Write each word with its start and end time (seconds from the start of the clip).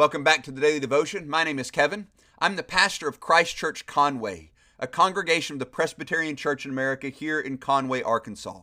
Welcome 0.00 0.24
back 0.24 0.42
to 0.44 0.50
the 0.50 0.62
Daily 0.62 0.80
Devotion. 0.80 1.28
My 1.28 1.44
name 1.44 1.58
is 1.58 1.70
Kevin. 1.70 2.06
I'm 2.38 2.56
the 2.56 2.62
pastor 2.62 3.06
of 3.06 3.20
Christ 3.20 3.54
Church 3.54 3.84
Conway, 3.84 4.50
a 4.78 4.86
congregation 4.86 5.56
of 5.56 5.60
the 5.60 5.66
Presbyterian 5.66 6.36
Church 6.36 6.64
in 6.64 6.70
America 6.70 7.10
here 7.10 7.38
in 7.38 7.58
Conway, 7.58 8.00
Arkansas. 8.00 8.62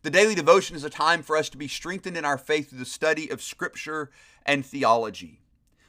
The 0.00 0.08
Daily 0.08 0.34
Devotion 0.34 0.74
is 0.74 0.82
a 0.82 0.88
time 0.88 1.22
for 1.22 1.36
us 1.36 1.50
to 1.50 1.58
be 1.58 1.68
strengthened 1.68 2.16
in 2.16 2.24
our 2.24 2.38
faith 2.38 2.70
through 2.70 2.78
the 2.78 2.86
study 2.86 3.28
of 3.28 3.42
Scripture 3.42 4.10
and 4.46 4.64
theology. 4.64 5.42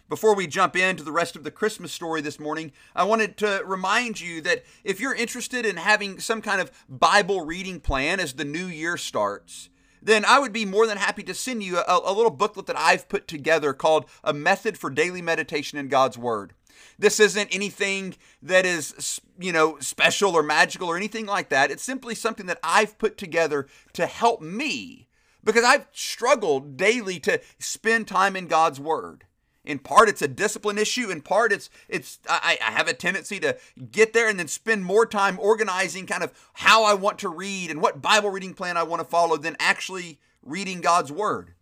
Before 0.10 0.36
we 0.36 0.48
jump 0.48 0.76
into 0.76 1.04
the 1.04 1.14
rest 1.14 1.38
of 1.38 1.46
the 1.46 1.50
Christmas 1.50 1.94
story 1.94 2.20
this 2.20 2.38
morning, 2.38 2.74
I 2.94 3.06
wanted 3.06 3.38
to 3.38 3.64
remind 3.66 4.20
you 4.20 4.42
that 4.42 4.66
if 4.84 5.00
you're 5.00 5.16
interested 5.16 5.66
in 5.66 5.78
having 5.78 6.20
some 6.20 6.42
kind 6.42 6.60
of 6.60 6.72
Bible 6.90 7.46
reading 7.46 7.80
plan 7.80 8.20
as 8.20 8.34
the 8.34 8.44
new 8.44 8.66
year 8.66 8.98
starts, 8.98 9.70
then 10.06 10.26
I 10.26 10.40
would 10.40 10.54
be 10.54 10.66
more 10.66 10.86
than 10.86 10.98
happy 10.98 11.24
to 11.24 11.34
send 11.34 11.64
you 11.64 11.78
a, 11.80 12.02
a, 12.04 12.14
little 12.14 12.32
booklet 12.32 12.66
that 12.68 12.78
I've 12.78 13.08
put 13.08 13.28
together 13.28 13.74
called 13.74 14.06
A 14.24 14.34
Method 14.34 14.78
for 14.78 14.90
Daily 14.90 15.22
Meditation 15.22 15.78
in 15.78 15.88
God's 15.88 16.18
Word. 16.18 16.54
This 17.00 17.20
isn't 17.20 17.54
anything 17.54 18.16
that 18.42 18.66
is, 18.66 19.22
you 19.40 19.52
know, 19.52 19.78
special 19.80 20.36
or 20.36 20.44
magical 20.44 20.90
or 20.90 20.98
anything 20.98 21.26
like 21.26 21.50
that. 21.50 21.72
It's 21.72 21.84
simply 21.84 22.16
something 22.16 22.46
that 22.48 22.60
I've 22.64 22.98
put 22.98 23.18
together 23.18 23.68
to 23.94 24.06
help 24.06 24.42
me 24.42 25.08
because 25.44 25.64
I've 25.64 25.88
struggled 25.92 26.78
daily 26.78 27.20
to 27.22 27.42
spend 27.60 28.08
time 28.08 28.36
in 28.36 28.48
God's 28.48 28.80
Word. 28.80 29.26
In 29.66 29.80
part, 29.80 30.10
it's 30.10 30.22
a 30.22 30.28
discipline 30.28 30.78
issue. 30.78 31.10
In 31.10 31.22
part, 31.22 31.54
it's 31.54 31.70
it's 31.88 32.20
I, 32.30 32.58
I, 32.62 32.72
have 32.72 32.90
a 32.90 32.94
tendency 32.94 33.40
to 33.40 33.58
get 33.92 34.12
there 34.12 34.28
and 34.28 34.38
then 34.38 34.50
spend 34.50 34.84
more 34.84 35.06
time 35.06 35.40
organizing 35.40 36.06
kind 36.06 36.24
of 36.24 36.34
how 36.54 36.84
I 36.84 36.94
want 36.94 37.18
to 37.20 37.30
read 37.30 37.72
and 37.72 37.82
what 37.82 38.02
Bible 38.02 38.30
reading 38.30 38.54
plan 38.54 38.76
I 38.76 38.84
want 38.84 39.02
to 39.02 39.08
follow 39.08 39.38
than 39.38 39.56
actually 39.60 40.20
reading 40.42 40.82
God's 40.82 41.14
Word. 41.14 41.54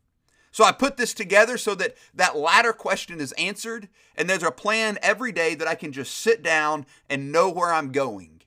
So 0.52 0.64
I 0.64 0.72
put 0.72 0.98
this 0.98 1.14
together 1.14 1.58
so 1.58 1.75
that 1.75 1.95
that 2.14 2.36
latter 2.36 2.73
question 2.73 3.22
is 3.22 3.34
answered, 3.34 3.88
and 4.16 4.28
there's 4.28 4.44
a 4.44 4.52
plan 4.52 4.97
every 5.02 5.31
day 5.31 5.53
that 5.56 5.68
I 5.68 5.75
can 5.75 5.92
just 5.92 6.16
sit 6.16 6.42
down 6.42 6.88
and 7.08 7.31
know 7.31 7.50
where 7.50 7.72
I'm 7.72 7.92
going. 7.92 8.42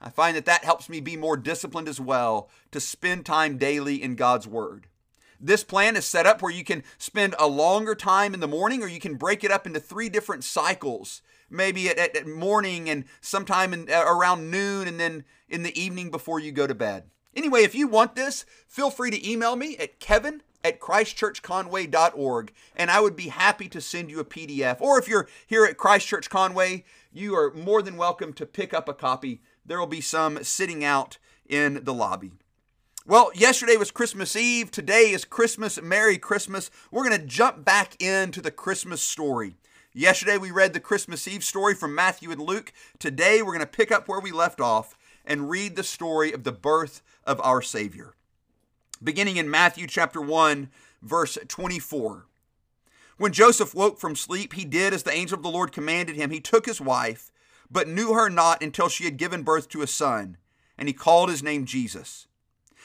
I 0.00 0.10
find 0.10 0.36
that 0.36 0.44
that 0.44 0.64
helps 0.64 0.88
me 0.88 1.00
be 1.00 1.16
more 1.16 1.36
disciplined 1.36 1.88
as 1.88 2.00
well 2.00 2.48
to 2.70 2.78
spend 2.78 3.26
time 3.26 3.58
daily 3.58 4.00
in 4.00 4.14
God's 4.14 4.46
Word. 4.46 4.86
This 5.40 5.62
plan 5.62 5.96
is 5.96 6.04
set 6.04 6.26
up 6.26 6.42
where 6.42 6.52
you 6.52 6.64
can 6.64 6.82
spend 6.98 7.34
a 7.38 7.46
longer 7.46 7.94
time 7.94 8.34
in 8.34 8.40
the 8.40 8.48
morning, 8.48 8.82
or 8.82 8.88
you 8.88 9.00
can 9.00 9.14
break 9.14 9.44
it 9.44 9.50
up 9.50 9.66
into 9.66 9.80
three 9.80 10.08
different 10.08 10.44
cycles. 10.44 11.22
Maybe 11.48 11.88
at, 11.88 11.98
at 11.98 12.26
morning 12.26 12.90
and 12.90 13.04
sometime 13.20 13.72
in, 13.72 13.88
uh, 13.90 14.04
around 14.06 14.50
noon, 14.50 14.88
and 14.88 14.98
then 14.98 15.24
in 15.48 15.62
the 15.62 15.80
evening 15.80 16.10
before 16.10 16.40
you 16.40 16.52
go 16.52 16.66
to 16.66 16.74
bed. 16.74 17.04
Anyway, 17.34 17.62
if 17.62 17.74
you 17.74 17.86
want 17.86 18.16
this, 18.16 18.44
feel 18.66 18.90
free 18.90 19.10
to 19.10 19.30
email 19.30 19.54
me 19.54 19.76
at 19.76 20.00
kevin 20.00 20.42
at 20.64 20.80
christchurchconway.org, 20.80 22.52
and 22.76 22.90
I 22.90 23.00
would 23.00 23.16
be 23.16 23.28
happy 23.28 23.68
to 23.68 23.80
send 23.80 24.10
you 24.10 24.20
a 24.20 24.24
PDF. 24.24 24.80
Or 24.80 24.98
if 24.98 25.08
you're 25.08 25.28
here 25.46 25.64
at 25.64 25.76
Christ 25.76 26.06
Church 26.06 26.28
Conway, 26.28 26.84
you 27.12 27.34
are 27.36 27.52
more 27.54 27.80
than 27.80 27.96
welcome 27.96 28.32
to 28.34 28.44
pick 28.44 28.74
up 28.74 28.88
a 28.88 28.94
copy. 28.94 29.40
There 29.64 29.78
will 29.78 29.86
be 29.86 30.00
some 30.00 30.42
sitting 30.42 30.84
out 30.84 31.18
in 31.48 31.84
the 31.84 31.94
lobby. 31.94 32.32
Well, 33.08 33.30
yesterday 33.34 33.78
was 33.78 33.90
Christmas 33.90 34.36
Eve. 34.36 34.70
Today 34.70 35.12
is 35.12 35.24
Christmas. 35.24 35.80
Merry 35.80 36.18
Christmas. 36.18 36.70
We're 36.90 37.08
going 37.08 37.18
to 37.18 37.26
jump 37.26 37.64
back 37.64 37.96
into 38.02 38.42
the 38.42 38.50
Christmas 38.50 39.00
story. 39.00 39.56
Yesterday 39.94 40.36
we 40.36 40.50
read 40.50 40.74
the 40.74 40.78
Christmas 40.78 41.26
Eve 41.26 41.42
story 41.42 41.74
from 41.74 41.94
Matthew 41.94 42.30
and 42.30 42.42
Luke. 42.42 42.70
Today 42.98 43.40
we're 43.40 43.54
going 43.54 43.60
to 43.60 43.66
pick 43.66 43.90
up 43.90 44.08
where 44.08 44.20
we 44.20 44.30
left 44.30 44.60
off 44.60 44.94
and 45.24 45.48
read 45.48 45.74
the 45.74 45.82
story 45.82 46.34
of 46.34 46.44
the 46.44 46.52
birth 46.52 47.00
of 47.24 47.40
our 47.40 47.62
Savior. 47.62 48.14
Beginning 49.02 49.38
in 49.38 49.50
Matthew 49.50 49.86
chapter 49.86 50.20
1, 50.20 50.68
verse 51.00 51.38
24. 51.48 52.26
When 53.16 53.32
Joseph 53.32 53.74
woke 53.74 53.98
from 53.98 54.16
sleep, 54.16 54.52
he 54.52 54.66
did 54.66 54.92
as 54.92 55.04
the 55.04 55.12
angel 55.12 55.38
of 55.38 55.42
the 55.42 55.48
Lord 55.48 55.72
commanded 55.72 56.16
him. 56.16 56.28
He 56.28 56.40
took 56.40 56.66
his 56.66 56.78
wife, 56.78 57.30
but 57.70 57.88
knew 57.88 58.12
her 58.12 58.28
not 58.28 58.62
until 58.62 58.90
she 58.90 59.04
had 59.04 59.16
given 59.16 59.44
birth 59.44 59.70
to 59.70 59.80
a 59.80 59.86
son, 59.86 60.36
and 60.76 60.88
he 60.88 60.92
called 60.92 61.30
his 61.30 61.42
name 61.42 61.64
Jesus. 61.64 62.27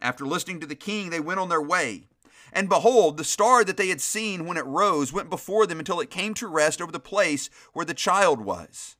After 0.00 0.26
listening 0.26 0.60
to 0.60 0.66
the 0.66 0.74
king, 0.74 1.10
they 1.10 1.20
went 1.20 1.40
on 1.40 1.48
their 1.48 1.60
way. 1.60 2.08
And 2.52 2.68
behold, 2.68 3.16
the 3.16 3.24
star 3.24 3.64
that 3.64 3.76
they 3.76 3.88
had 3.88 4.00
seen 4.00 4.46
when 4.46 4.56
it 4.56 4.66
rose 4.66 5.12
went 5.12 5.30
before 5.30 5.66
them 5.66 5.78
until 5.78 6.00
it 6.00 6.10
came 6.10 6.34
to 6.34 6.48
rest 6.48 6.80
over 6.80 6.90
the 6.90 6.98
place 6.98 7.48
where 7.72 7.84
the 7.84 7.94
child 7.94 8.40
was. 8.40 8.96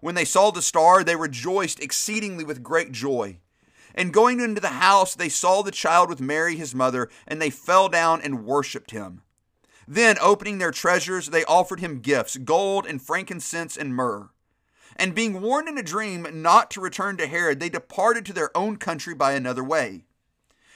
When 0.00 0.14
they 0.14 0.24
saw 0.24 0.50
the 0.50 0.62
star, 0.62 1.02
they 1.02 1.16
rejoiced 1.16 1.80
exceedingly 1.80 2.44
with 2.44 2.62
great 2.62 2.92
joy. 2.92 3.38
And 3.94 4.12
going 4.12 4.40
into 4.40 4.60
the 4.60 4.68
house, 4.68 5.14
they 5.14 5.28
saw 5.28 5.62
the 5.62 5.70
child 5.70 6.08
with 6.08 6.20
Mary 6.20 6.56
his 6.56 6.74
mother, 6.74 7.08
and 7.26 7.40
they 7.40 7.50
fell 7.50 7.88
down 7.88 8.20
and 8.22 8.44
worshipped 8.44 8.90
him. 8.90 9.22
Then, 9.86 10.16
opening 10.20 10.58
their 10.58 10.70
treasures, 10.70 11.28
they 11.28 11.44
offered 11.44 11.80
him 11.80 12.00
gifts 12.00 12.36
gold 12.36 12.86
and 12.86 13.02
frankincense 13.02 13.76
and 13.76 13.94
myrrh. 13.94 14.30
And 14.96 15.14
being 15.14 15.40
warned 15.40 15.68
in 15.68 15.78
a 15.78 15.82
dream 15.82 16.26
not 16.42 16.70
to 16.72 16.80
return 16.80 17.16
to 17.16 17.26
Herod, 17.26 17.60
they 17.60 17.68
departed 17.68 18.24
to 18.26 18.32
their 18.32 18.56
own 18.56 18.76
country 18.76 19.14
by 19.14 19.32
another 19.32 19.64
way. 19.64 20.04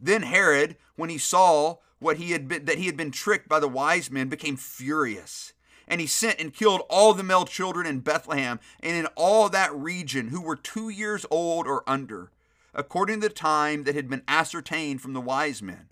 Then 0.00 0.22
Herod, 0.22 0.76
when 0.96 1.10
he 1.10 1.18
saw 1.18 1.76
what 1.98 2.16
he 2.16 2.32
had 2.32 2.48
been, 2.48 2.64
that 2.64 2.78
he 2.78 2.86
had 2.86 2.96
been 2.96 3.10
tricked 3.10 3.48
by 3.48 3.60
the 3.60 3.68
wise 3.68 4.10
men, 4.10 4.28
became 4.28 4.56
furious. 4.56 5.52
And 5.86 6.00
he 6.00 6.06
sent 6.06 6.40
and 6.40 6.54
killed 6.54 6.82
all 6.88 7.14
the 7.14 7.22
male 7.22 7.44
children 7.44 7.86
in 7.86 8.00
Bethlehem 8.00 8.60
and 8.80 8.96
in 8.96 9.06
all 9.16 9.48
that 9.48 9.74
region 9.74 10.28
who 10.28 10.40
were 10.40 10.56
two 10.56 10.88
years 10.88 11.26
old 11.30 11.66
or 11.66 11.82
under, 11.86 12.30
according 12.72 13.20
to 13.20 13.28
the 13.28 13.34
time 13.34 13.84
that 13.84 13.96
had 13.96 14.08
been 14.08 14.22
ascertained 14.28 15.02
from 15.02 15.12
the 15.12 15.20
wise 15.20 15.60
men. 15.60 15.88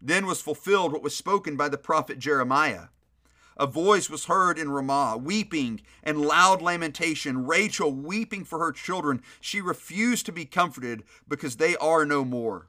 Then 0.00 0.26
was 0.26 0.40
fulfilled 0.40 0.92
what 0.92 1.02
was 1.02 1.14
spoken 1.14 1.56
by 1.56 1.68
the 1.68 1.78
prophet 1.78 2.18
Jeremiah. 2.18 2.86
A 3.56 3.66
voice 3.66 4.08
was 4.08 4.26
heard 4.26 4.56
in 4.56 4.70
Ramah, 4.70 5.18
weeping 5.18 5.82
and 6.04 6.22
loud 6.22 6.62
lamentation, 6.62 7.44
Rachel 7.46 7.92
weeping 7.92 8.44
for 8.44 8.60
her 8.60 8.70
children. 8.70 9.20
She 9.40 9.60
refused 9.60 10.26
to 10.26 10.32
be 10.32 10.44
comforted 10.44 11.02
because 11.26 11.56
they 11.56 11.76
are 11.76 12.06
no 12.06 12.24
more. 12.24 12.68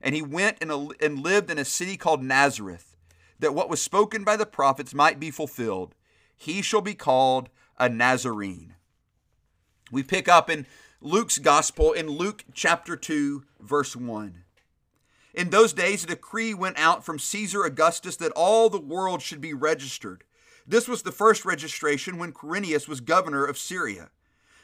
And 0.00 0.14
he 0.14 0.22
went 0.22 0.58
and, 0.60 0.94
and 1.00 1.22
lived 1.22 1.50
in 1.50 1.58
a 1.58 1.64
city 1.64 1.96
called 1.96 2.22
Nazareth, 2.22 2.96
that 3.38 3.54
what 3.54 3.68
was 3.68 3.82
spoken 3.82 4.24
by 4.24 4.36
the 4.36 4.46
prophets 4.46 4.94
might 4.94 5.18
be 5.18 5.30
fulfilled. 5.30 5.94
He 6.36 6.62
shall 6.62 6.80
be 6.80 6.94
called 6.94 7.48
a 7.78 7.88
Nazarene. 7.88 8.74
We 9.90 10.02
pick 10.02 10.28
up 10.28 10.50
in 10.50 10.66
Luke's 11.00 11.38
gospel 11.38 11.92
in 11.92 12.08
Luke 12.08 12.44
chapter 12.52 12.96
2, 12.96 13.44
verse 13.60 13.96
1. 13.96 14.44
In 15.34 15.50
those 15.50 15.72
days, 15.72 16.04
a 16.04 16.08
decree 16.08 16.52
went 16.54 16.78
out 16.78 17.04
from 17.04 17.18
Caesar 17.18 17.64
Augustus 17.64 18.16
that 18.16 18.32
all 18.32 18.68
the 18.68 18.80
world 18.80 19.22
should 19.22 19.40
be 19.40 19.54
registered. 19.54 20.24
This 20.66 20.88
was 20.88 21.02
the 21.02 21.12
first 21.12 21.44
registration 21.44 22.18
when 22.18 22.32
Quirinius 22.32 22.88
was 22.88 23.00
governor 23.00 23.44
of 23.44 23.56
Syria. 23.56 24.10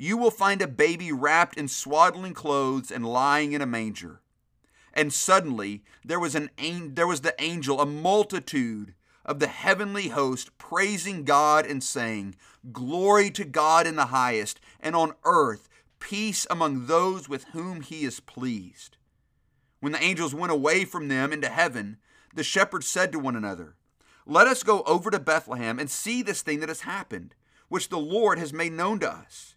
You 0.00 0.16
will 0.16 0.30
find 0.30 0.62
a 0.62 0.68
baby 0.68 1.10
wrapped 1.10 1.56
in 1.58 1.66
swaddling 1.66 2.32
clothes 2.32 2.92
and 2.92 3.04
lying 3.04 3.50
in 3.50 3.60
a 3.60 3.66
manger. 3.66 4.20
And 4.94 5.12
suddenly 5.12 5.82
there 6.04 6.20
was 6.20 6.36
an 6.36 6.50
there 6.94 7.08
was 7.08 7.22
the 7.22 7.34
angel, 7.42 7.80
a 7.80 7.86
multitude 7.86 8.94
of 9.24 9.40
the 9.40 9.48
heavenly 9.48 10.08
host 10.08 10.56
praising 10.56 11.24
God 11.24 11.66
and 11.66 11.82
saying, 11.82 12.36
Glory 12.70 13.28
to 13.32 13.44
God 13.44 13.88
in 13.88 13.96
the 13.96 14.06
highest, 14.06 14.60
and 14.78 14.94
on 14.94 15.14
earth 15.24 15.68
peace 15.98 16.46
among 16.48 16.86
those 16.86 17.28
with 17.28 17.46
whom 17.46 17.80
he 17.80 18.04
is 18.04 18.20
pleased. 18.20 18.98
When 19.80 19.90
the 19.90 20.02
angels 20.02 20.32
went 20.32 20.52
away 20.52 20.84
from 20.84 21.08
them 21.08 21.32
into 21.32 21.48
heaven, 21.48 21.96
the 22.32 22.44
shepherds 22.44 22.86
said 22.86 23.10
to 23.10 23.18
one 23.18 23.34
another, 23.34 23.74
Let 24.24 24.46
us 24.46 24.62
go 24.62 24.82
over 24.82 25.10
to 25.10 25.18
Bethlehem 25.18 25.80
and 25.80 25.90
see 25.90 26.22
this 26.22 26.42
thing 26.42 26.60
that 26.60 26.68
has 26.68 26.82
happened, 26.82 27.34
which 27.68 27.88
the 27.88 27.98
Lord 27.98 28.38
has 28.38 28.52
made 28.52 28.72
known 28.72 29.00
to 29.00 29.10
us. 29.10 29.56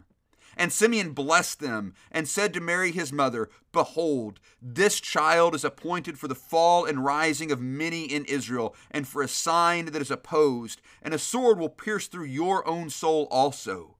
And 0.57 0.71
Simeon 0.71 1.11
blessed 1.11 1.59
them 1.59 1.93
and 2.11 2.27
said 2.27 2.53
to 2.53 2.59
Mary 2.59 2.91
his 2.91 3.13
mother, 3.13 3.49
Behold, 3.71 4.39
this 4.61 4.99
child 4.99 5.55
is 5.55 5.63
appointed 5.63 6.19
for 6.19 6.27
the 6.27 6.35
fall 6.35 6.85
and 6.85 7.05
rising 7.05 7.51
of 7.51 7.61
many 7.61 8.03
in 8.03 8.25
Israel, 8.25 8.75
and 8.89 9.07
for 9.07 9.21
a 9.21 9.27
sign 9.27 9.85
that 9.85 10.01
is 10.01 10.11
opposed, 10.11 10.81
and 11.01 11.13
a 11.13 11.19
sword 11.19 11.57
will 11.57 11.69
pierce 11.69 12.07
through 12.07 12.25
your 12.25 12.67
own 12.67 12.89
soul 12.89 13.27
also 13.31 13.95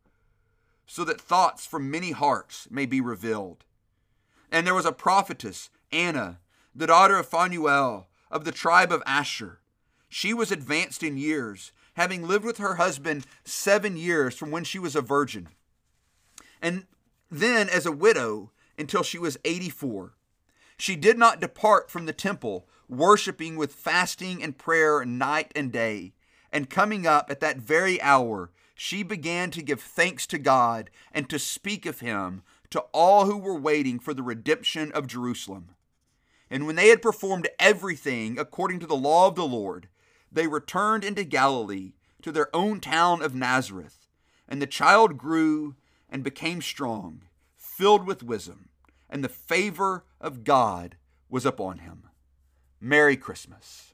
so 0.92 1.06
that 1.06 1.22
thoughts 1.22 1.66
from 1.66 1.90
many 1.90 2.12
hearts 2.12 2.68
may 2.70 2.86
be 2.86 3.00
revealed. 3.00 3.64
And 4.52 4.68
there 4.68 4.76
was 4.76 4.86
a 4.86 4.92
prophetess, 4.92 5.70
Anna, 5.90 6.40
the 6.76 6.88
daughter 6.88 7.18
of 7.18 7.30
Phanuel, 7.30 8.10
of 8.30 8.44
the 8.44 8.52
tribe 8.52 8.92
of 8.92 9.02
Asher. 9.06 9.62
She 10.10 10.34
was 10.34 10.52
advanced 10.52 11.02
in 11.02 11.16
years, 11.16 11.72
having 11.94 12.28
lived 12.28 12.44
with 12.44 12.58
her 12.58 12.76
husband 12.76 13.26
seven 13.46 13.96
years 13.96 14.36
from 14.36 14.52
when 14.52 14.66
she 14.66 14.80
was 14.80 14.94
a 14.94 15.02
virgin, 15.02 15.48
and 16.62 16.86
then 17.30 17.70
as 17.70 17.86
a 17.86 17.92
widow 17.92 18.52
until 18.78 19.04
she 19.04 19.18
was 19.18 19.38
84. 19.46 20.14
She 20.78 20.96
did 20.96 21.18
not 21.18 21.40
depart 21.40 21.92
from 21.92 22.06
the 22.06 22.14
temple, 22.14 22.68
worshiping 22.90 23.56
with 23.56 23.74
fasting 23.74 24.42
and 24.42 24.58
prayer 24.58 25.06
night 25.06 25.52
and 25.56 25.72
day. 25.72 26.14
And 26.52 26.70
coming 26.70 27.08
up 27.08 27.30
at 27.30 27.40
that 27.40 27.58
very 27.58 28.02
hour, 28.02 28.52
she 28.76 29.04
began 29.04 29.52
to 29.52 29.62
give 29.62 29.80
thanks 29.80 30.26
to 30.28 30.38
God 30.38 30.90
and 31.12 31.30
to 31.30 31.38
speak 31.38 31.86
of 31.86 32.00
him 32.00 32.42
to 32.72 32.82
all 32.94 33.26
who 33.26 33.38
were 33.38 33.58
waiting 33.58 34.00
for 34.00 34.14
the 34.14 34.24
redemption 34.24 34.92
of 34.94 35.08
Jerusalem. 35.08 35.76
And 36.50 36.66
when 36.66 36.76
they 36.76 36.90
had 36.90 37.02
performed 37.02 37.48
everything 37.60 38.40
according 38.40 38.80
to 38.80 38.88
the 38.88 38.96
law 38.96 39.28
of 39.28 39.36
the 39.36 39.46
Lord, 39.46 39.88
they 40.32 40.48
returned 40.48 41.04
into 41.04 41.24
Galilee 41.24 41.94
to 42.24 42.32
their 42.32 42.54
own 42.56 42.80
town 42.80 43.22
of 43.22 43.36
Nazareth. 43.36 44.08
And 44.48 44.62
the 44.62 44.68
child 44.68 45.18
grew 45.18 45.76
and 46.12 46.24
became 46.24 46.62
strong, 46.62 47.24
filled 47.56 48.06
with 48.06 48.22
wisdom, 48.22 48.70
and 49.10 49.24
the 49.24 49.30
favor 49.30 50.04
of 50.20 50.44
God 50.44 50.98
was 51.30 51.46
upon 51.46 51.80
him. 51.80 52.04
Merry 52.80 53.16
Christmas. 53.16 53.94